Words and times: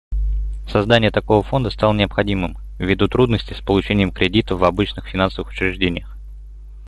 Создание 0.67 1.11
такого 1.11 1.43
фонда 1.43 1.69
стало 1.69 1.93
необходимым 1.93 2.57
ввиду 2.79 3.07
трудностей 3.07 3.53
с 3.53 3.61
получением 3.61 4.11
кредитов 4.11 4.59
в 4.59 4.63
обычных 4.63 5.05
финансовых 5.07 5.51
учреждениях. 5.51 6.17